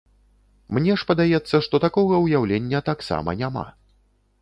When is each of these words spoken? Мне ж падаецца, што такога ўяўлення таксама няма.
Мне 0.77 0.95
ж 1.01 1.07
падаецца, 1.11 1.55
што 1.67 1.81
такога 1.85 2.25
ўяўлення 2.25 2.85
таксама 2.91 3.29
няма. 3.45 3.71